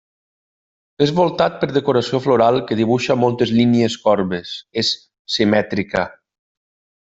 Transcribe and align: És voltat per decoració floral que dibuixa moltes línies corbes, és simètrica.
És 1.05 1.11
voltat 1.19 1.59
per 1.63 1.69
decoració 1.75 2.21
floral 2.23 2.57
que 2.71 2.77
dibuixa 2.81 3.17
moltes 3.25 3.53
línies 3.61 4.01
corbes, 4.09 4.55
és 4.85 4.93
simètrica. 5.37 6.09